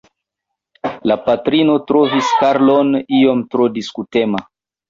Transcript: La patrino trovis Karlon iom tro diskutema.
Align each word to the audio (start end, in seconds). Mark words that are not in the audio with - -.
La 1.11 1.17
patrino 1.27 1.75
trovis 1.91 2.31
Karlon 2.39 2.93
iom 3.21 3.47
tro 3.53 3.69
diskutema. 3.77 4.47